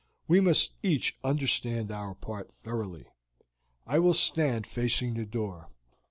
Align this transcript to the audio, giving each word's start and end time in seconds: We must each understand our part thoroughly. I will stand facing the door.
We 0.27 0.39
must 0.41 0.73
each 0.81 1.19
understand 1.23 1.91
our 1.91 2.15
part 2.15 2.51
thoroughly. 2.51 3.05
I 3.85 3.99
will 3.99 4.15
stand 4.15 4.65
facing 4.65 5.13
the 5.13 5.27
door. 5.27 5.69